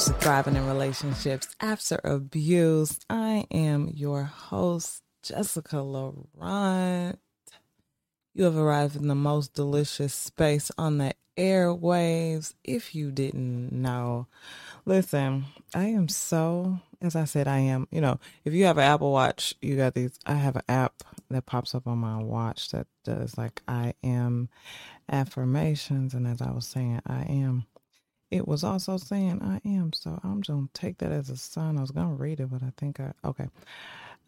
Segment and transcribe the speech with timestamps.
[0.00, 3.00] Welcome to Thriving in Relationships After Abuse.
[3.10, 7.18] I am your host, Jessica Laurent.
[8.32, 12.54] You have arrived in the most delicious space on the airwaves.
[12.64, 14.26] If you didn't know,
[14.86, 18.84] listen, I am so, as I said, I am, you know, if you have an
[18.84, 20.94] Apple Watch, you got these, I have an app
[21.28, 24.48] that pops up on my watch that does like I am
[25.12, 26.14] affirmations.
[26.14, 27.66] And as I was saying, I am
[28.30, 29.92] it was also saying I am.
[29.92, 31.78] So I'm just gonna take that as a sign.
[31.78, 33.48] I was gonna read it, but I think I okay.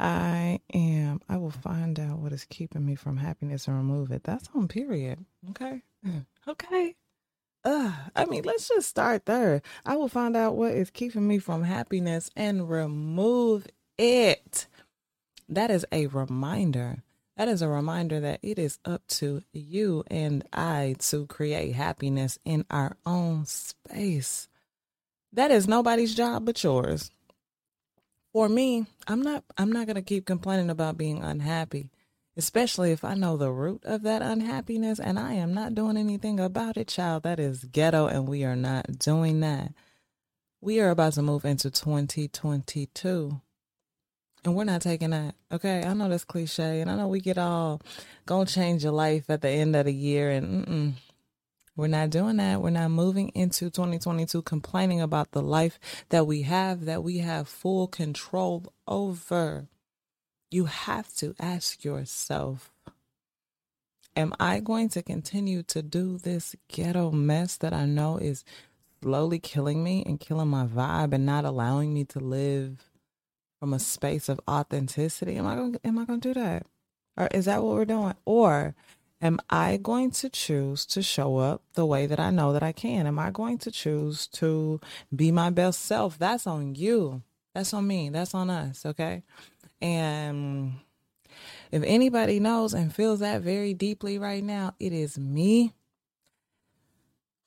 [0.01, 1.21] I am.
[1.29, 4.25] I will find out what is keeping me from happiness and remove it.
[4.25, 5.25] That's on period.
[5.51, 5.83] Okay.
[6.49, 6.97] Okay.
[7.65, 9.63] Uh, I mean, let's just start there.
[9.87, 14.67] I will find out what is keeping me from happiness and remove it.
[15.49, 17.05] That is a reminder.
[17.37, 22.39] That is a reminder that it is up to you and I to create happiness
[22.45, 24.49] in our own space.
[25.33, 27.11] That is nobody's job but yours
[28.33, 31.91] for me, I'm not I'm not going to keep complaining about being unhappy,
[32.37, 36.41] especially if I know the root of that unhappiness and I am not doing anything
[36.41, 37.25] about it, child.
[37.25, 39.73] That is ghetto and we are not doing that.
[40.61, 43.41] We are about to move into 2022.
[44.45, 45.37] And we're not taking that.
[45.53, 47.81] Okay, I know that's cliche, and I know we get all
[48.27, 50.93] gonna change your life at the end of the year, and mm-mm,
[51.77, 52.61] we're not doing that.
[52.61, 57.49] We're not moving into 2022 complaining about the life that we have, that we have
[57.49, 59.69] full control over.
[60.51, 62.73] You have to ask yourself
[64.15, 68.45] Am I going to continue to do this ghetto mess that I know is
[69.03, 72.92] slowly killing me and killing my vibe and not allowing me to live
[73.63, 75.37] from a space of authenticity?
[75.37, 76.67] Am I going am I going to do that?
[77.17, 78.15] Or is that what we're doing?
[78.25, 78.75] Or
[79.21, 82.73] Am I going to choose to show up the way that I know that I
[82.73, 83.07] can?
[83.07, 84.81] Am I going to choose to
[85.15, 86.19] be my best self?
[86.19, 87.23] That's on you.
[87.55, 88.09] That's on me.
[88.09, 88.85] That's on us.
[88.85, 89.23] Okay.
[89.81, 90.73] And
[91.71, 95.73] if anybody knows and feels that very deeply right now, it is me.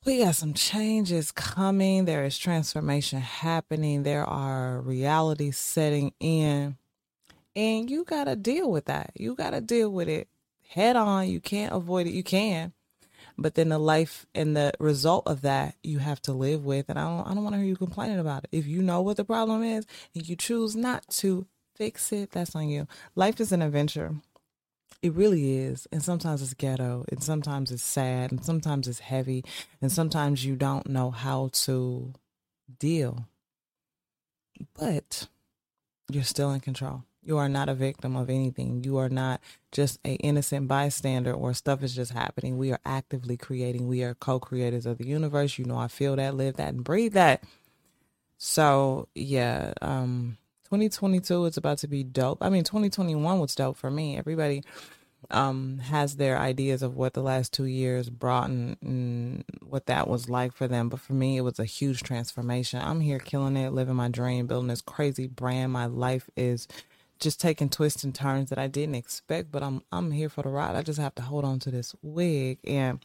[0.06, 2.06] We got some changes coming.
[2.06, 4.04] There is transformation happening.
[4.04, 6.78] There are realities setting in.
[7.56, 9.14] And you got to deal with that.
[9.16, 10.28] You got to deal with it
[10.68, 11.28] head on.
[11.28, 12.14] You can't avoid it.
[12.14, 12.74] You can,
[13.36, 16.88] but then the life and the result of that you have to live with.
[16.88, 18.50] And I don't, I don't want to hear you complaining about it.
[18.52, 22.56] If you know what the problem is and you choose not to fix it, that's
[22.56, 22.88] on you.
[23.16, 24.14] Life is an adventure.
[25.06, 25.88] It really is.
[25.92, 29.46] And sometimes it's ghetto, and sometimes it's sad, and sometimes it's heavy,
[29.80, 32.12] and sometimes you don't know how to
[32.80, 33.28] deal.
[34.74, 35.28] But
[36.10, 37.04] you're still in control.
[37.22, 38.84] You are not a victim of anything.
[38.84, 42.58] You are not just a innocent bystander or stuff is just happening.
[42.58, 43.88] We are actively creating.
[43.88, 45.60] We are co-creators of the universe.
[45.60, 47.44] You know, I feel that, live that, and breathe that.
[48.40, 52.40] So yeah, um, 2022 is about to be dope.
[52.42, 54.18] I mean, 2021 was dope for me.
[54.18, 54.64] Everybody
[55.32, 60.08] um has their ideas of what the last two years brought and, and, what that
[60.08, 63.58] was like for them but for me it was a huge transformation i'm here killing
[63.58, 66.68] it living my dream building this crazy brand my life is
[67.20, 70.50] just taking twists and turns that I didn't expect, but I'm I'm here for the
[70.50, 70.76] ride.
[70.76, 73.00] I just have to hold on to this wig and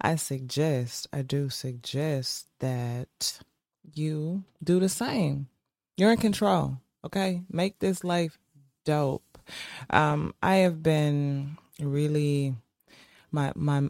[0.00, 3.40] I suggest, I do suggest that
[3.94, 5.48] you do the same.
[5.96, 7.42] You're in control, okay?
[7.50, 8.38] Make this life
[8.84, 9.38] dope.
[9.90, 12.54] Um I have been really
[13.32, 13.88] my my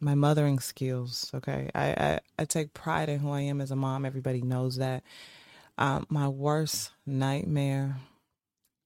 [0.00, 1.70] my mothering skills, okay?
[1.74, 4.06] I I, I take pride in who I am as a mom.
[4.06, 5.04] Everybody knows that.
[5.78, 7.96] Um, my worst nightmare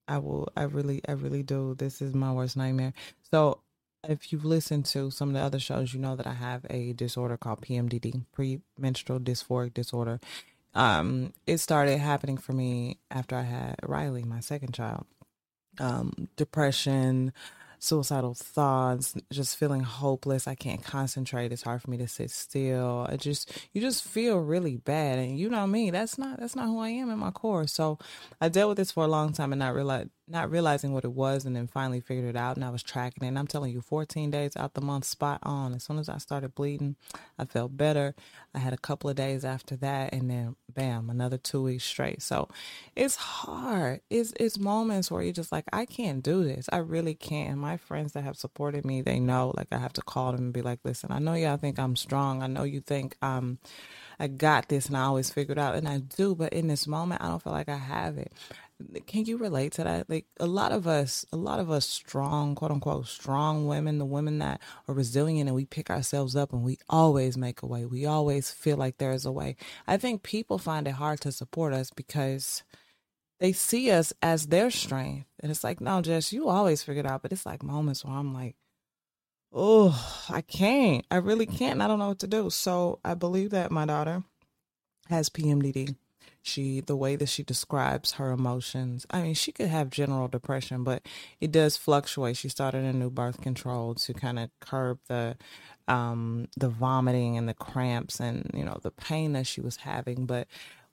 [0.07, 0.49] I will.
[0.55, 1.75] I really, I really do.
[1.75, 2.93] This is my worst nightmare.
[3.31, 3.59] So,
[4.07, 6.93] if you've listened to some of the other shows, you know that I have a
[6.93, 10.19] disorder called PMDD, premenstrual dysphoric disorder.
[10.75, 15.05] Um, it started happening for me after I had Riley, my second child.
[15.79, 17.33] Um, depression,
[17.79, 20.47] suicidal thoughts, just feeling hopeless.
[20.47, 21.51] I can't concentrate.
[21.51, 23.05] It's hard for me to sit still.
[23.09, 25.19] I just you just feel really bad.
[25.19, 27.67] And you know me, that's not that's not who I am in my core.
[27.67, 27.99] So
[28.41, 31.11] I dealt with this for a long time and not realize not realizing what it
[31.13, 33.29] was and then finally figured it out and I was tracking it.
[33.29, 35.73] And I'm telling you, 14 days out the month spot on.
[35.75, 36.95] As soon as I started bleeding,
[37.39, 38.15] I felt better.
[38.53, 42.21] I had a couple of days after that and then bam, another two weeks straight.
[42.23, 42.49] So
[42.95, 44.01] it's hard.
[44.09, 46.69] It's it's moments where you're just like, I can't do this.
[46.73, 47.51] I really can't.
[47.53, 50.45] And My friends that have supported me, they know like I have to call them
[50.45, 52.43] and be like, listen, I know y'all think I'm strong.
[52.43, 53.59] I know you think um
[54.19, 57.21] I got this and I always figured out and I do, but in this moment
[57.23, 58.33] I don't feel like I have it.
[59.07, 60.09] Can you relate to that?
[60.09, 64.05] Like a lot of us, a lot of us strong, quote unquote, strong women, the
[64.05, 67.85] women that are resilient and we pick ourselves up and we always make a way.
[67.85, 69.55] We always feel like there is a way.
[69.87, 72.63] I think people find it hard to support us because
[73.39, 75.27] they see us as their strength.
[75.39, 77.21] And it's like, no, Jess, you always figure it out.
[77.21, 78.55] But it's like moments where I'm like,
[79.53, 81.05] oh, I can't.
[81.09, 81.81] I really can't.
[81.81, 82.49] I don't know what to do.
[82.49, 84.23] So I believe that my daughter
[85.09, 85.95] has PMDD
[86.47, 89.05] she the way that she describes her emotions.
[89.11, 91.05] I mean she could have general depression but
[91.41, 92.37] it does fluctuate.
[92.37, 95.37] She started a new birth control to kind of curb the
[95.87, 100.25] um the vomiting and the cramps and you know the pain that she was having.
[100.25, 100.47] But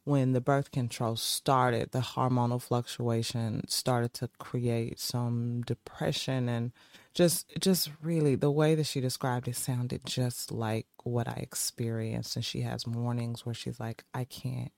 [0.04, 6.72] when the birth control started the hormonal fluctuation started to create some depression and
[7.14, 12.36] just just really the way that she described it sounded just like what I experienced.
[12.36, 14.72] And she has mornings where she's like I can't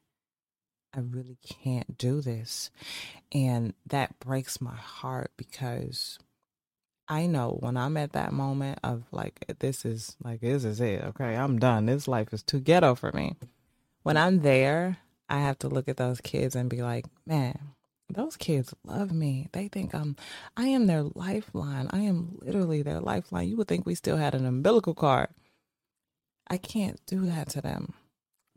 [0.94, 2.70] I really can't do this.
[3.32, 6.18] And that breaks my heart because
[7.08, 11.02] I know when I'm at that moment of like, this is like, this is it.
[11.02, 11.86] Okay, I'm done.
[11.86, 13.36] This life is too ghetto for me.
[14.02, 14.98] When I'm there,
[15.28, 17.58] I have to look at those kids and be like, man,
[18.08, 19.48] those kids love me.
[19.52, 20.16] They think I'm,
[20.56, 21.88] I am their lifeline.
[21.90, 23.48] I am literally their lifeline.
[23.48, 25.28] You would think we still had an umbilical cord.
[26.48, 27.94] I can't do that to them.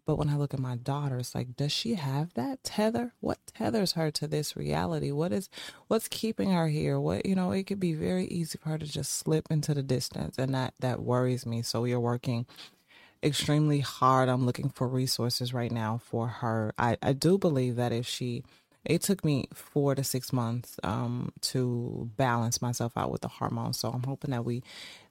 [0.08, 3.14] But when I look at my daughter, it's like, does she have that tether?
[3.22, 5.12] What tethers her to this reality?
[5.12, 5.50] What is
[5.90, 7.00] what's keeping her here?
[7.00, 9.84] What you know, it could be very easy for her to just slip into the
[9.84, 11.64] distance and that that worries me.
[11.64, 12.48] So we are working
[13.24, 14.30] extremely hard.
[14.30, 16.74] I'm looking for resources right now for her.
[16.80, 18.44] I, I do believe that if she
[18.86, 23.80] it took me four to six months um, to balance myself out with the hormones.
[23.80, 24.64] So I'm hoping that we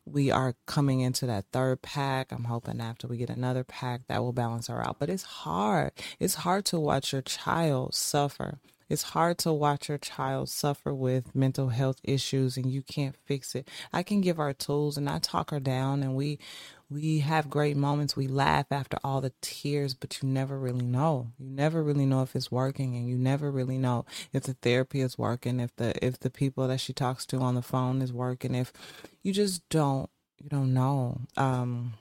[0.06, 2.30] we are coming into that third pack.
[2.30, 4.98] I'm hoping after we get another pack that will balance her out.
[4.98, 5.92] But it's hard.
[6.20, 8.60] It's hard to watch your child suffer.
[8.88, 13.56] It's hard to watch your child suffer with mental health issues and you can't fix
[13.56, 13.68] it.
[13.92, 16.38] I can give her tools and I talk her down and we
[16.88, 18.16] we have great moments.
[18.16, 21.32] We laugh after all the tears, but you never really know.
[21.38, 25.00] You never really know if it's working and you never really know if the therapy
[25.00, 28.12] is working, if the if the people that she talks to on the phone is
[28.12, 28.72] working, if
[29.22, 31.22] you just don't you don't know.
[31.36, 31.94] Um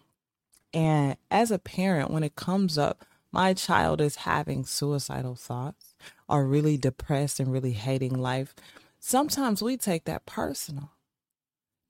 [0.74, 5.96] and as a parent, when it comes up, my child is having suicidal thoughts
[6.30, 8.54] or really depressed and really hating life,
[9.00, 10.92] sometimes we take that personal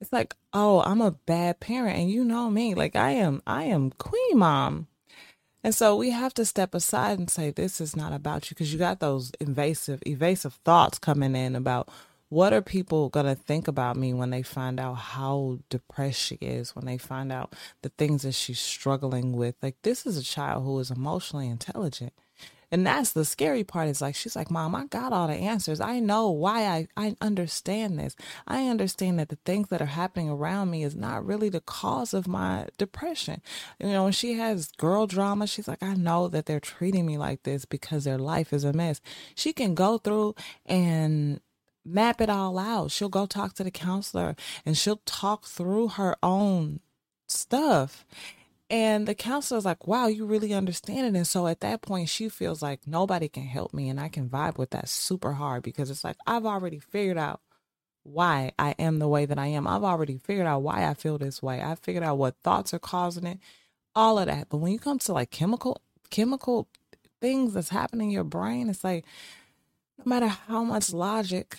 [0.00, 1.98] it's like, oh, I'm a bad parent.
[1.98, 4.88] And you know me, like I am, I am queen mom.
[5.64, 8.72] And so we have to step aside and say, this is not about you because
[8.72, 11.88] you got those invasive, evasive thoughts coming in about
[12.28, 16.36] what are people going to think about me when they find out how depressed she
[16.36, 19.56] is, when they find out the things that she's struggling with.
[19.62, 22.12] Like, this is a child who is emotionally intelligent.
[22.70, 25.80] And that's the scary part is like, she's like, Mom, I got all the answers.
[25.80, 28.16] I know why I, I understand this.
[28.46, 32.12] I understand that the things that are happening around me is not really the cause
[32.12, 33.40] of my depression.
[33.78, 37.18] You know, when she has girl drama, she's like, I know that they're treating me
[37.18, 39.00] like this because their life is a mess.
[39.34, 40.34] She can go through
[40.64, 41.40] and
[41.84, 42.90] map it all out.
[42.90, 44.34] She'll go talk to the counselor
[44.64, 46.80] and she'll talk through her own
[47.28, 48.04] stuff.
[48.68, 51.16] And the counselor's like, wow, you really understand it.
[51.16, 53.88] And so at that point, she feels like nobody can help me.
[53.88, 57.40] And I can vibe with that super hard because it's like, I've already figured out
[58.02, 59.68] why I am the way that I am.
[59.68, 61.62] I've already figured out why I feel this way.
[61.62, 63.38] I figured out what thoughts are causing it,
[63.94, 64.48] all of that.
[64.48, 65.80] But when you come to like chemical,
[66.10, 66.68] chemical
[67.20, 69.04] things that's happening in your brain, it's like,
[69.98, 71.58] no matter how much logic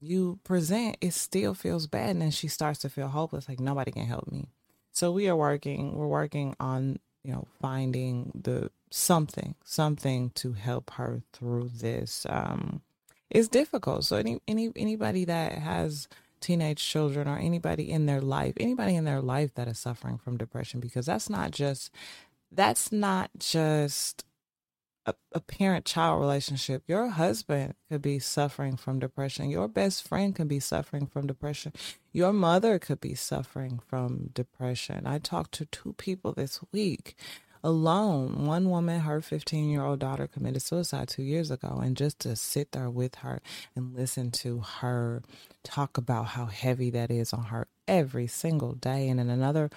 [0.00, 2.10] you present, it still feels bad.
[2.10, 4.48] And then she starts to feel hopeless, like nobody can help me.
[4.92, 10.90] So we are working, we're working on, you know, finding the something, something to help
[10.92, 12.26] her through this.
[12.28, 12.82] Um,
[13.30, 14.04] it's difficult.
[14.04, 16.08] So any, any, anybody that has
[16.40, 20.36] teenage children or anybody in their life, anybody in their life that is suffering from
[20.36, 21.90] depression, because that's not just,
[22.50, 24.24] that's not just
[25.06, 26.84] a, a parent child relationship.
[26.86, 29.50] Your husband could be suffering from depression.
[29.50, 31.72] Your best friend could be suffering from depression.
[32.12, 35.06] Your mother could be suffering from depression.
[35.06, 37.16] I talked to two people this week
[37.64, 38.46] alone.
[38.46, 41.80] One woman, her 15 year old daughter committed suicide two years ago.
[41.82, 43.40] And just to sit there with her
[43.74, 45.22] and listen to her
[45.62, 49.08] talk about how heavy that is on her every single day.
[49.08, 49.70] And then another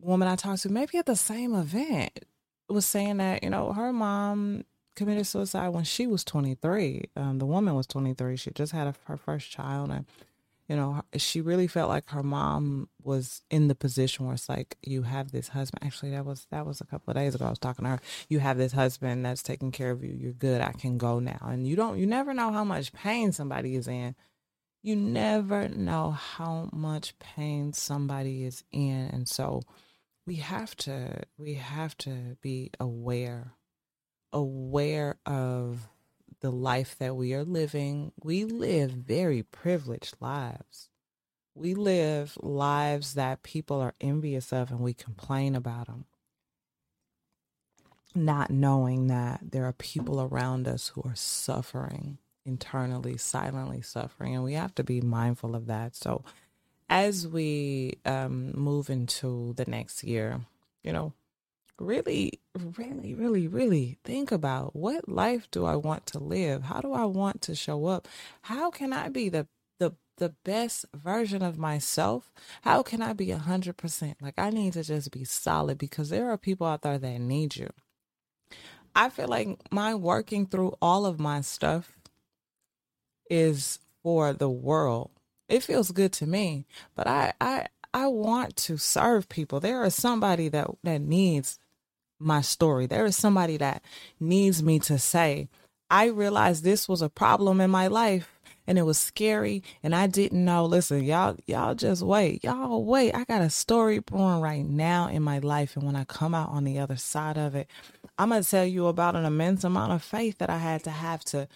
[0.00, 2.24] woman I talked to, maybe at the same event,
[2.68, 4.64] was saying that you know her mom
[4.96, 7.10] committed suicide when she was 23.
[7.16, 8.36] Um, the woman was 23.
[8.36, 10.06] She just had a, her first child, and
[10.68, 14.76] you know, she really felt like her mom was in the position where it's like
[14.82, 15.84] you have this husband.
[15.84, 17.46] Actually, that was that was a couple of days ago.
[17.46, 18.00] I was talking to her.
[18.28, 20.12] You have this husband that's taking care of you.
[20.12, 20.60] You're good.
[20.60, 21.38] I can go now.
[21.42, 21.98] And you don't.
[21.98, 24.16] You never know how much pain somebody is in.
[24.82, 29.62] You never know how much pain somebody is in, and so
[30.26, 33.52] we have to we have to be aware,
[34.32, 35.88] aware of
[36.40, 40.90] the life that we are living, we live very privileged lives.
[41.54, 46.04] We live lives that people are envious of and we complain about them.
[48.14, 54.44] Not knowing that there are people around us who are suffering internally, silently suffering, and
[54.44, 55.96] we have to be mindful of that.
[55.96, 56.24] So,
[56.88, 60.40] as we um, move into the next year,
[60.82, 61.12] you know,
[61.78, 62.40] really,
[62.76, 66.64] really, really, really think about what life do I want to live?
[66.64, 68.08] How do I want to show up?
[68.42, 69.46] How can I be the
[69.78, 72.32] the the best version of myself?
[72.62, 74.16] How can I be a hundred percent?
[74.22, 77.56] Like I need to just be solid because there are people out there that need
[77.56, 77.70] you.
[78.94, 81.98] I feel like my working through all of my stuff
[83.28, 85.10] is for the world.
[85.48, 89.60] It feels good to me, but I I I want to serve people.
[89.60, 91.58] There is somebody that that needs
[92.18, 92.86] my story.
[92.86, 93.82] There is somebody that
[94.18, 95.48] needs me to say,
[95.90, 98.32] I realized this was a problem in my life
[98.66, 100.64] and it was scary and I didn't know.
[100.64, 102.42] Listen, y'all y'all just wait.
[102.42, 103.14] Y'all wait.
[103.14, 106.50] I got a story brewing right now in my life and when I come out
[106.50, 107.68] on the other side of it,
[108.18, 110.90] I'm going to tell you about an immense amount of faith that I had to
[110.90, 111.48] have to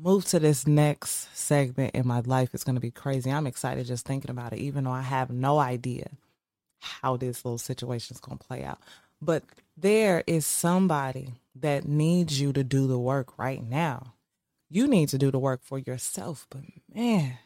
[0.00, 2.50] move to this next segment in my life.
[2.54, 3.30] It's going to be crazy.
[3.30, 6.08] I'm excited just thinking about it even though I have no idea
[6.80, 8.78] how this little situation is going to play out.
[9.20, 9.44] But
[9.76, 14.14] there is somebody that needs you to do the work right now.
[14.70, 16.62] You need to do the work for yourself, but
[16.94, 17.38] man,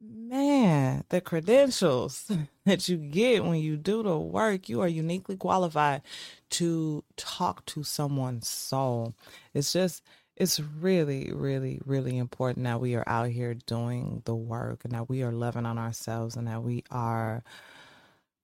[0.00, 2.30] man, the credentials
[2.66, 6.02] that you get when you do the work, you are uniquely qualified
[6.50, 9.14] to talk to someone's soul.
[9.54, 10.02] It's just,
[10.38, 15.08] it's really, really, really important that we are out here doing the work and that
[15.08, 17.42] we are loving on ourselves and that we are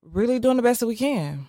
[0.02, 1.46] really doing the best that we can.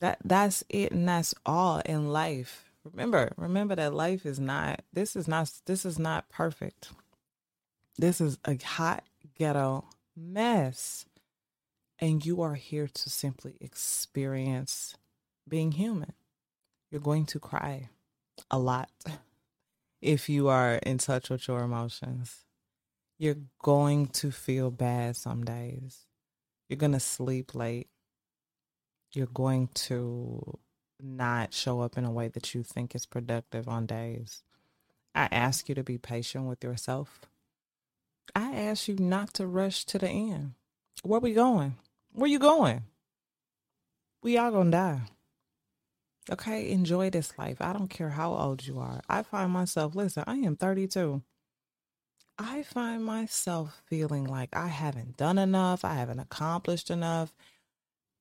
[0.00, 2.72] That that's it and that's all in life.
[2.82, 6.90] Remember, remember that life is not this is not this is not perfect.
[7.96, 9.04] This is a hot
[9.38, 9.84] ghetto
[10.16, 11.06] mess.
[12.00, 14.96] And you are here to simply experience
[15.48, 16.14] being human.
[16.90, 17.90] You're going to cry
[18.50, 18.90] a lot
[20.02, 22.44] if you are in touch with your emotions.
[23.18, 26.06] You're going to feel bad some days.
[26.68, 27.88] You're going to sleep late
[29.14, 30.58] you're going to
[31.00, 34.42] not show up in a way that you think is productive on days.
[35.14, 37.20] I ask you to be patient with yourself.
[38.34, 40.54] I ask you not to rush to the end.
[41.02, 41.76] Where we going?
[42.12, 42.84] Where you going?
[44.22, 45.00] We all gonna die.
[46.30, 47.58] Okay, enjoy this life.
[47.60, 49.00] I don't care how old you are.
[49.08, 51.22] I find myself, listen, I am 32.
[52.38, 57.34] I find myself feeling like I haven't done enough, I haven't accomplished enough.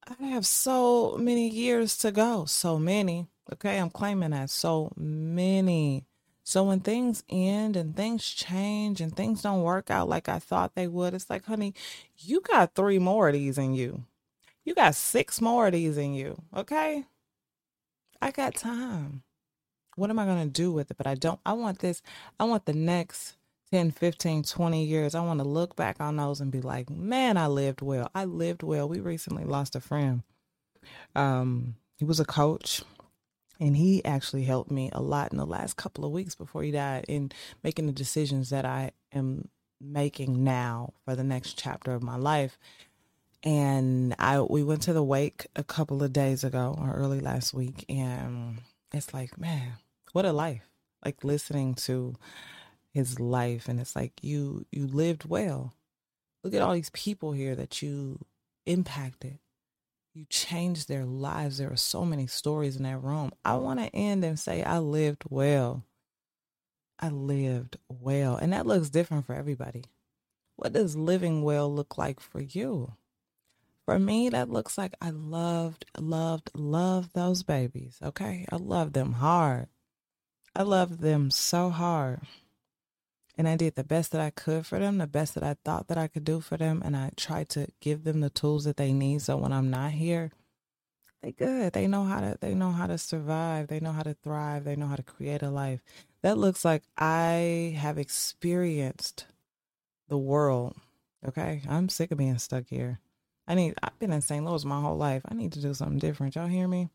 [0.08, 2.46] I have so many years to go.
[2.46, 3.28] So many.
[3.54, 4.50] Okay, I'm claiming that.
[4.50, 6.06] So many.
[6.44, 10.76] So when things end and things change and things don't work out like I thought
[10.76, 11.74] they would, it's like, honey,
[12.18, 14.06] you got three more of these in you.
[14.66, 16.42] You got six more of these in you.
[16.56, 17.06] Okay?
[18.22, 19.24] I got time.
[19.96, 20.98] What am I going to do with it?
[20.98, 22.02] But I don't, I want this,
[22.40, 23.36] I want the next
[23.72, 27.38] 10, 15, 20 years, I want to look back on those and be like, man,
[27.38, 28.12] I lived well.
[28.14, 28.88] I lived well.
[28.88, 30.24] We recently lost a friend.
[31.16, 32.84] Um, he was a coach
[33.60, 36.72] and he actually helped me a lot in the last couple of weeks before he
[36.72, 37.32] died in
[37.64, 39.48] making the decisions that I am
[39.80, 42.58] making now for the next chapter of my life.
[43.44, 47.54] And I we went to the wake a couple of days ago or early last
[47.54, 48.62] week and
[48.94, 49.74] it's like, man,
[50.12, 50.70] what a life.
[51.04, 52.16] Like listening to
[52.94, 55.74] his life and it's like you you lived well.
[56.44, 58.20] Look at all these people here that you
[58.66, 59.40] impacted.
[60.14, 61.58] You changed their lives.
[61.58, 63.32] There are so many stories in that room.
[63.46, 65.84] I want to end and say i lived well.
[67.00, 68.36] I lived well.
[68.36, 69.86] And that looks different for everybody.
[70.58, 72.94] What does living well look like for you
[73.86, 79.14] for me that looks like i loved loved loved those babies okay i loved them
[79.14, 79.68] hard
[80.56, 82.22] i loved them so hard
[83.38, 85.88] and I did the best that I could for them, the best that I thought
[85.88, 88.78] that I could do for them, and I tried to give them the tools that
[88.78, 90.32] they need so when I'm not here,
[91.24, 91.74] they good.
[91.74, 94.76] They know how to they know how to survive, they know how to thrive, they
[94.76, 95.82] know how to create a life.
[96.22, 99.26] That looks like I have experienced
[100.08, 100.76] the world
[101.28, 101.62] Okay.
[101.70, 103.00] I'm sick of being stuck here.
[103.52, 104.46] I need, I've been in St.
[104.46, 105.24] Louis my whole life.
[105.28, 106.36] I need to do something different.
[106.36, 106.88] Y'all hear me?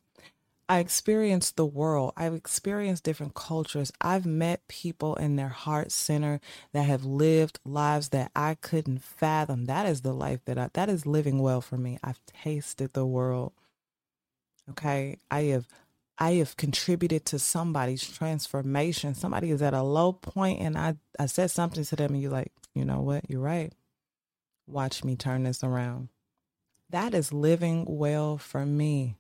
[0.70, 2.14] I experienced the world.
[2.16, 3.92] I've experienced different cultures.
[4.00, 6.40] I've met people in their heart center
[6.72, 9.66] that have lived lives that I couldn't fathom.
[9.66, 11.98] That is the life that I, that is living well for me.
[12.02, 13.52] I've tasted the world.
[14.70, 15.18] Okay.
[15.30, 15.68] I have,
[16.16, 19.14] I have contributed to somebody's transformation.
[19.14, 22.32] Somebody is at a low point and I, I said something to them and you're
[22.32, 23.28] like, you know what?
[23.28, 23.75] You're right.
[24.66, 26.08] Watch me turn this around.
[26.90, 29.16] That is living well for me.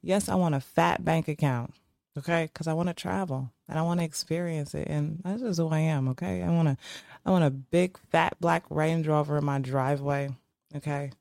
[0.00, 1.74] Yes, I want a fat bank account,
[2.18, 2.48] okay?
[2.52, 5.68] Because I want to travel and I want to experience it, and that's just who
[5.68, 6.42] I am, okay?
[6.42, 6.76] I want to,
[7.24, 10.30] I want a big fat black Range Rover in my driveway,
[10.74, 11.12] okay?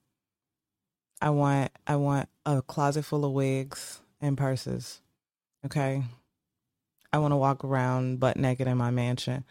[1.21, 5.01] I want, I want a closet full of wigs and purses,
[5.65, 6.03] okay?
[7.13, 9.43] I want to walk around butt naked in my mansion,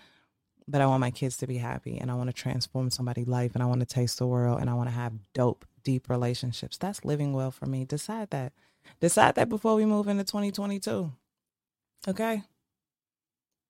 [0.67, 3.53] but I want my kids to be happy, and I want to transform somebody's life,
[3.55, 6.77] and I want to taste the world, and I want to have dope, deep relationships.
[6.79, 7.85] That's living well for me.
[7.85, 8.53] Decide that.
[9.01, 11.13] Decide that before we move into 2022.
[12.09, 12.43] Okay?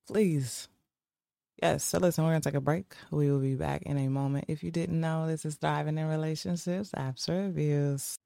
[0.06, 0.68] Please.
[1.62, 1.84] Yes.
[1.84, 2.94] So listen, we're going to take a break.
[3.10, 4.46] We will be back in a moment.
[4.48, 8.18] If you didn't know, this is Thriving in Relationships After Abuse.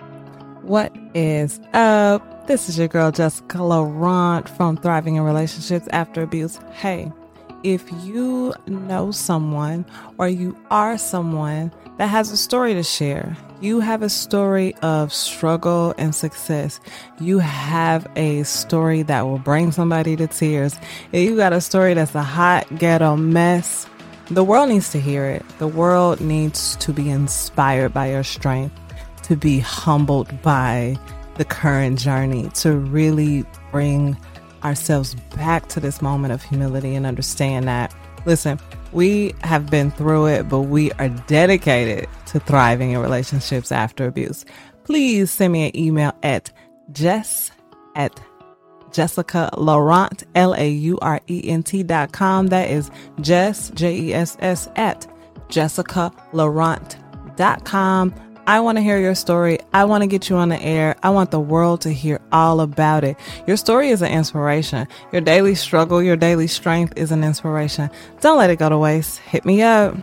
[0.62, 2.47] What is up?
[2.47, 6.61] This is your girl, Jessica Laurent from Thriving in Relationships After Abuse.
[6.71, 7.11] Hey,
[7.64, 9.85] if you know someone
[10.19, 15.13] or you are someone that has a story to share, you have a story of
[15.13, 16.81] struggle and success,
[17.21, 20.77] you have a story that will bring somebody to tears,
[21.13, 23.87] if you got a story that's a hot ghetto mess,
[24.31, 25.45] the world needs to hear it.
[25.59, 28.75] The world needs to be inspired by your strength,
[29.25, 30.99] to be humbled by
[31.37, 34.17] the current journey, to really bring
[34.63, 38.59] ourselves back to this moment of humility and understand that, listen,
[38.95, 44.45] we have been through it, but we are dedicated to thriving in relationships after abuse.
[44.85, 46.53] Please send me an email at
[46.93, 47.51] jess
[47.97, 48.21] at
[48.93, 52.47] Jessica Laurent, L A U R E N T dot com.
[52.49, 55.07] That is Jess, J E S S, at
[55.49, 56.97] Jessica Laurent
[57.37, 58.15] dot com.
[58.47, 59.59] I want to hear your story.
[59.73, 60.97] I want to get you on the air.
[61.02, 63.17] I want the world to hear all about it.
[63.47, 64.87] Your story is an inspiration.
[65.13, 67.89] Your daily struggle, your daily strength is an inspiration.
[68.21, 69.21] Don't let it go to waste.
[69.21, 69.97] Hit me up.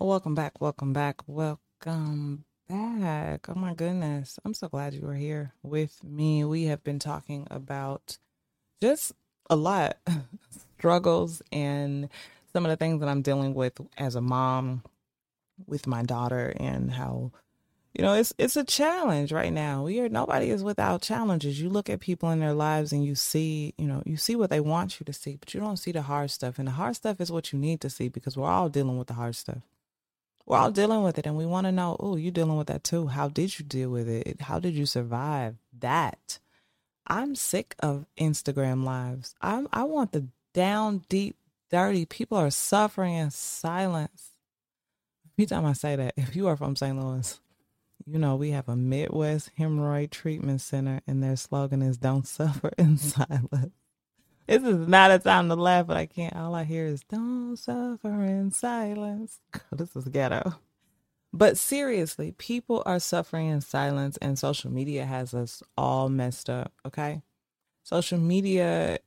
[0.00, 0.58] Oh, welcome back.
[0.58, 1.16] Welcome back.
[1.26, 3.46] Welcome back.
[3.46, 4.38] Oh my goodness.
[4.42, 6.44] I'm so glad you are here with me.
[6.44, 8.16] We have been talking about
[8.80, 9.12] just
[9.50, 9.96] a lot
[10.78, 12.08] struggles and
[12.52, 14.82] some of the things that I'm dealing with as a mom
[15.66, 17.32] with my daughter and how
[17.94, 19.84] you know it's it's a challenge right now.
[19.84, 21.60] We are nobody is without challenges.
[21.60, 24.50] You look at people in their lives and you see, you know, you see what
[24.50, 26.58] they want you to see, but you don't see the hard stuff.
[26.58, 29.08] And the hard stuff is what you need to see because we're all dealing with
[29.08, 29.62] the hard stuff.
[30.46, 32.84] We're all dealing with it and we want to know, oh, you're dealing with that
[32.84, 33.08] too.
[33.08, 34.42] How did you deal with it?
[34.42, 36.38] How did you survive that?
[37.08, 39.34] I'm sick of Instagram lives.
[39.40, 41.36] I I want the down deep
[41.70, 42.04] dirty.
[42.04, 44.30] People are suffering in silence.
[45.34, 46.98] Every time I say that, if you are from St.
[46.98, 47.40] Louis,
[48.06, 52.72] you know we have a Midwest Hemorrhoid Treatment Center, and their slogan is "Don't suffer
[52.78, 53.72] in silence."
[54.46, 56.36] This is not a time to laugh, but I can't.
[56.36, 59.40] All I hear is "Don't suffer in silence."
[59.72, 60.54] this is ghetto.
[61.32, 66.72] But seriously, people are suffering in silence, and social media has us all messed up.
[66.86, 67.22] Okay.
[67.84, 68.98] Social media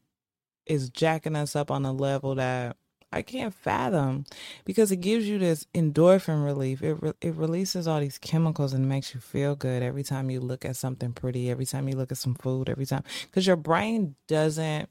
[0.66, 2.78] is jacking us up on a level that
[3.14, 4.26] I can't fathom
[4.64, 6.82] because it gives you this endorphin relief.
[6.82, 10.40] It, re- it releases all these chemicals and makes you feel good every time you
[10.40, 13.58] look at something pretty, every time you look at some food, every time because your
[13.58, 14.90] brain doesn't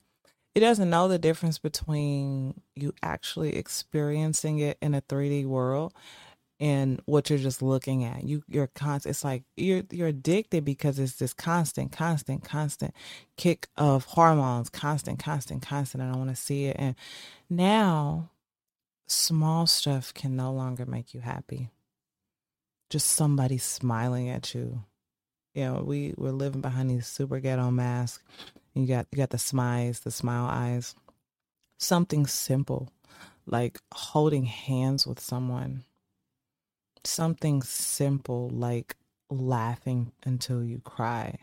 [0.55, 5.95] it doesn't know the difference between you actually experiencing it in a 3D world
[6.61, 8.23] and what you're just looking at.
[8.23, 12.95] You you're constant it's like you're you're addicted because it's this constant, constant, constant
[13.37, 16.05] kick of hormones, constant, constant, constant.
[16.05, 16.77] I want to see it.
[16.79, 16.95] And
[17.49, 18.31] now
[19.07, 21.71] small stuff can no longer make you happy.
[22.91, 24.85] Just somebody smiling at you.
[25.55, 28.23] You know, we, we're living behind these super ghetto masks.
[28.75, 30.95] You got you got the smiles, the smile eyes.
[31.79, 32.93] Something simple
[33.47, 35.85] like holding hands with someone
[37.07, 38.97] something simple like
[39.31, 41.39] laughing until you cry.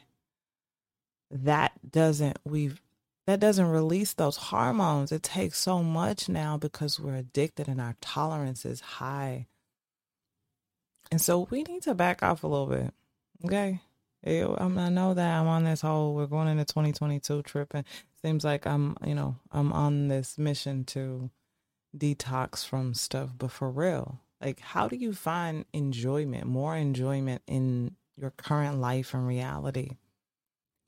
[1.32, 2.82] That doesn't we've
[3.26, 5.12] that doesn't release those hormones.
[5.12, 9.48] It takes so much now because we're addicted and our tolerance is high.
[11.12, 12.94] And so we need to back off a little bit
[13.46, 13.82] okay?
[14.24, 17.86] It, um, I know that I'm on this whole we're going into 2022 trip and
[18.22, 21.30] seems like I'm, you know, I'm on this mission to
[21.96, 27.96] detox from stuff, but for real, like how do you find enjoyment, more enjoyment in
[28.16, 29.98] your current life and reality?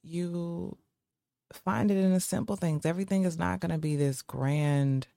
[0.03, 0.77] You
[1.53, 2.85] find it in the simple things.
[2.85, 5.07] Everything is not going to be this grand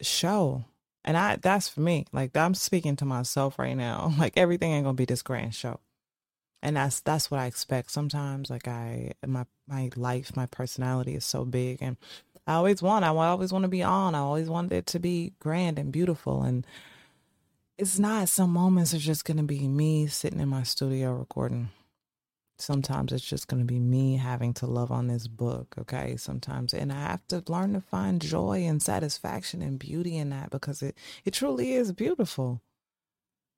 [0.00, 0.64] show.
[1.04, 2.06] And I that's for me.
[2.12, 4.12] Like I'm speaking to myself right now.
[4.18, 5.80] Like everything ain't going to be this grand show.
[6.62, 7.90] And that's that's what I expect.
[7.90, 11.96] Sometimes like I my my life, my personality is so big and
[12.46, 14.14] I always want I always want to be on.
[14.14, 16.66] I always want it to be grand and beautiful and
[17.78, 21.70] it's not some moments are just going to be me sitting in my studio recording.
[22.58, 26.16] Sometimes it's just going to be me having to love on this book okay?
[26.16, 30.50] Sometimes and i have to learn to find joy and satisfaction and beauty in that
[30.50, 32.60] because it it truly is beautiful.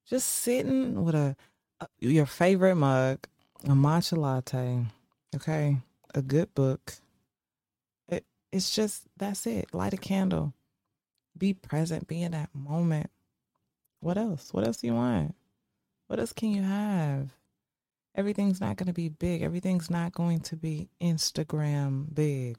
[0.07, 1.35] Just sitting with a,
[1.81, 3.27] a your favorite mug
[3.65, 4.85] a matcha latte
[5.35, 5.79] okay?
[6.15, 6.95] A good book.
[8.09, 9.73] It, it's just that's it.
[9.73, 10.53] Light a candle.
[11.39, 12.07] Be present.
[12.07, 13.11] Be in that moment
[14.01, 15.35] what else what else do you want
[16.09, 17.31] what else can you have
[18.15, 19.43] everything's not going to be big.
[19.43, 22.57] Everything's not going to be Instagram big.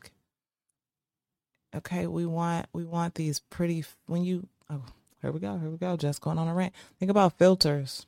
[1.75, 4.83] Okay, we want we want these pretty when you oh
[5.21, 6.73] here we go here we go just going on a rant.
[6.99, 8.05] Think about filters.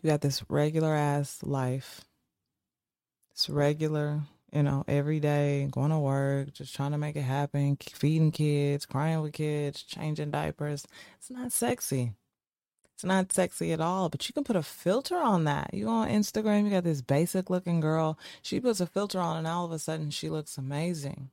[0.00, 2.02] You got this regular ass life.
[3.32, 7.76] It's regular, you know, every day going to work, just trying to make it happen,
[7.80, 10.86] feeding kids, crying with kids, changing diapers.
[11.18, 12.12] It's not sexy.
[12.94, 15.70] It's not sexy at all, but you can put a filter on that.
[15.72, 18.18] You on Instagram, you got this basic looking girl.
[18.42, 21.30] She puts a filter on, and all of a sudden, she looks amazing.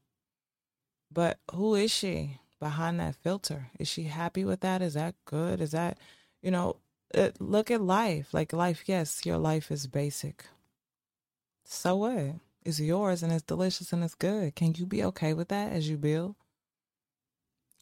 [1.11, 3.71] But who is she behind that filter?
[3.79, 4.83] Is she happy with that?
[4.83, 5.59] Is that good?
[5.59, 5.97] Is that,
[6.43, 6.75] you know,
[7.11, 8.33] it, look at life.
[8.33, 10.45] Like life, yes, your life is basic.
[11.63, 12.35] So what?
[12.65, 14.55] It's yours and it's delicious and it's good.
[14.55, 16.35] Can you be okay with that as you build?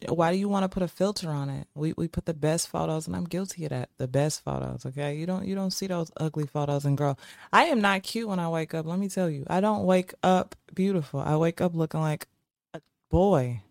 [0.09, 1.67] why do you want to put a filter on it?
[1.75, 3.89] We we put the best photos, and I'm guilty of that.
[3.97, 5.15] The best photos, okay?
[5.15, 6.85] You don't you don't see those ugly photos.
[6.85, 7.17] And girl,
[7.51, 8.85] I am not cute when I wake up.
[8.85, 11.19] Let me tell you, I don't wake up beautiful.
[11.19, 12.27] I wake up looking like
[12.73, 13.61] a boy,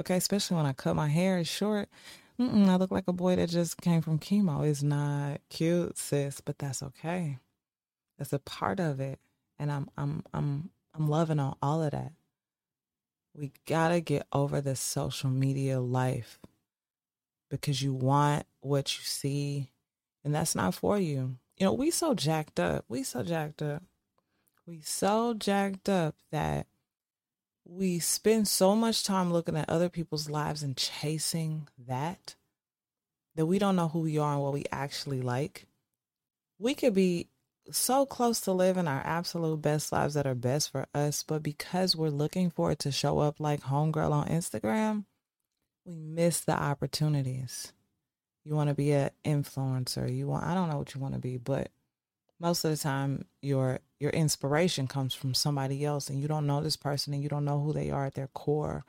[0.00, 0.16] okay?
[0.16, 1.88] Especially when I cut my hair is short.
[2.40, 4.66] Mm-mm, I look like a boy that just came from chemo.
[4.68, 7.38] It's not cute, sis, but that's okay.
[8.18, 9.18] That's a part of it,
[9.58, 12.12] and I'm I'm I'm I'm loving on all of that.
[13.34, 16.38] We gotta get over the social media life
[17.50, 19.70] because you want what you see,
[20.24, 21.36] and that's not for you.
[21.56, 22.84] You know, we so jacked up.
[22.88, 23.82] We so jacked up.
[24.66, 26.66] We so jacked up that
[27.64, 32.34] we spend so much time looking at other people's lives and chasing that
[33.36, 35.66] that we don't know who we are and what we actually like.
[36.58, 37.28] We could be
[37.70, 41.96] so close to living our absolute best lives that are best for us, but because
[41.96, 45.04] we're looking for it to show up like homegirl on Instagram,
[45.84, 47.72] we miss the opportunities.
[48.44, 50.14] You want to be an influencer.
[50.14, 51.70] You want I don't know what you want to be, but
[52.38, 56.60] most of the time your your inspiration comes from somebody else and you don't know
[56.60, 58.84] this person and you don't know who they are at their core.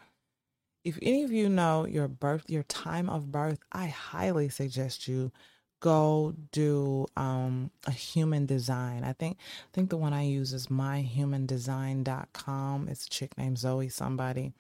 [0.83, 5.31] If any of you know your birth your time of birth, I highly suggest you
[5.79, 9.03] go do um, a human design.
[9.03, 12.88] I think I think the one I use is myhumandesign.com.
[12.89, 14.53] It's a chick named Zoe somebody.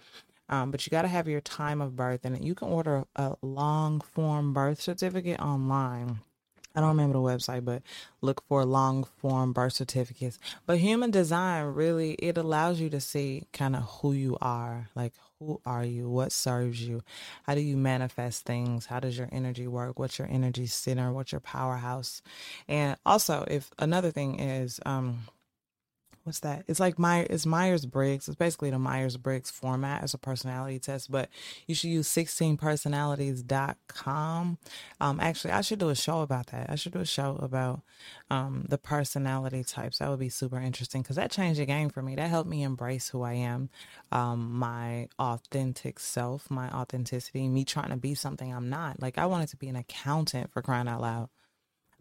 [0.47, 3.35] Um, but you got to have your time of birth and you can order a
[3.41, 6.19] long form birth certificate online.
[6.75, 7.81] I don't remember the website, but
[8.21, 10.39] look for long form birth certificates.
[10.65, 15.13] But human design really it allows you to see kind of who you are, like
[15.39, 16.09] who are you?
[16.09, 17.03] What serves you?
[17.43, 18.85] How do you manifest things?
[18.85, 19.99] How does your energy work?
[19.99, 21.11] What's your energy center?
[21.11, 22.21] What's your powerhouse?
[22.67, 25.19] And also, if another thing is, um,
[26.25, 26.65] what's that?
[26.67, 28.27] It's like my it's Myers Briggs.
[28.27, 31.29] It's basically the Myers Briggs format as a personality test, but
[31.67, 34.57] you should use 16personalities.com.
[34.99, 36.67] Um, actually, I should do a show about that.
[36.69, 37.81] I should do a show about
[38.31, 39.99] um, the personality types.
[39.99, 42.15] That would be super interesting because that changed the game for me.
[42.15, 43.69] That helped me embrace who I am,
[44.11, 48.99] um, my authentic self, my authenticity, me trying to be something I'm not.
[48.99, 51.29] Like I wanted to be an accountant for crying out loud.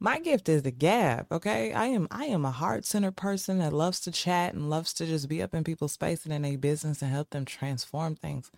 [0.00, 1.72] My gift is the gab, okay?
[1.72, 5.28] I am I am a heart-centered person that loves to chat and loves to just
[5.28, 8.50] be up in people's space and in their business and help them transform things.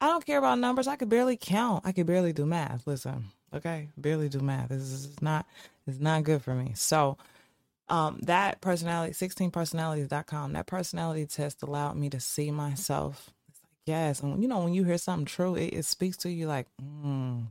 [0.00, 0.86] I don't care about numbers.
[0.86, 1.84] I could barely count.
[1.84, 2.86] I could barely do math.
[2.86, 3.90] Listen, okay?
[3.98, 4.70] Barely do math.
[4.70, 5.44] This is not
[5.86, 6.72] it's not good for me.
[6.74, 7.18] So
[7.90, 13.30] um, that personality, 16personalities.com, that personality test allowed me to see myself.
[13.84, 14.20] Yes.
[14.20, 17.46] And you know, when you hear something true, it, it speaks to you like, mm,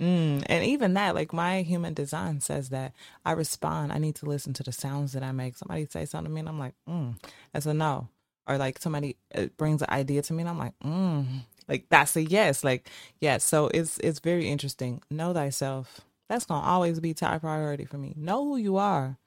[0.00, 2.92] Mm, and even that, like my human design says that
[3.24, 3.92] I respond.
[3.92, 5.56] I need to listen to the sounds that I make.
[5.56, 7.16] Somebody say something to me, and I'm like, mm,
[7.52, 8.08] that's a no.
[8.46, 11.26] Or like somebody uh, brings an idea to me, and I'm like, mm,
[11.68, 12.64] like that's a yes.
[12.64, 12.88] Like
[13.20, 13.44] yes.
[13.44, 15.02] So it's it's very interesting.
[15.10, 16.00] Know thyself.
[16.30, 18.14] That's gonna always be top priority for me.
[18.16, 19.18] Know who you are.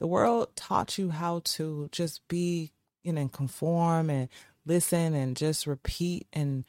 [0.00, 2.72] The world taught you how to just be,
[3.04, 4.28] you know, conform and
[4.64, 6.64] listen and just repeat and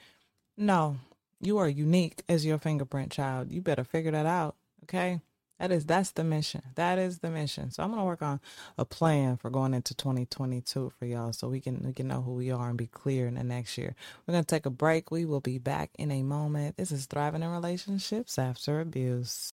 [0.57, 0.97] no,
[1.45, 3.51] you are unique as your fingerprint child.
[3.51, 4.55] You better figure that out.
[4.83, 5.21] Okay.
[5.59, 6.61] That is that's the mission.
[6.75, 7.71] That is the mission.
[7.71, 8.41] So I'm gonna work on
[8.77, 12.33] a plan for going into 2022 for y'all, so we can we can know who
[12.33, 13.95] we are and be clear in the next year.
[14.25, 15.11] We're gonna take a break.
[15.11, 16.75] We will be back in a moment.
[16.75, 19.53] This is thriving in relationships after abuse.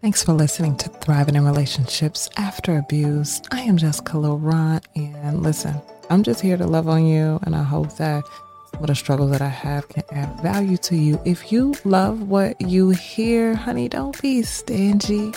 [0.00, 3.40] Thanks for listening to Thriving in Relationships After Abuse.
[3.52, 7.62] I am Jessica Laurent, and listen, I'm just here to love on you, and I
[7.62, 8.24] hope that
[8.86, 11.20] the struggles that I have can add value to you.
[11.24, 15.32] If you love what you hear, honey, don't be stingy.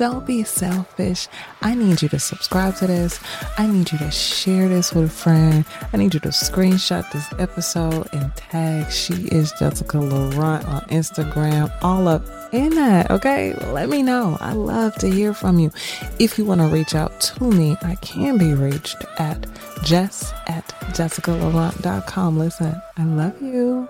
[0.00, 1.28] Don't be selfish.
[1.60, 3.20] I need you to subscribe to this.
[3.58, 5.66] I need you to share this with a friend.
[5.92, 11.70] I need you to screenshot this episode and tag She is Jessica Laurent on Instagram.
[11.82, 13.52] All up in that, okay?
[13.74, 14.38] Let me know.
[14.40, 15.70] I love to hear from you.
[16.18, 19.46] If you want to reach out to me, I can be reached at
[19.84, 22.38] jess at jessicalaurent.com.
[22.38, 23.86] Listen, I love you.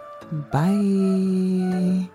[0.50, 2.10] Bye.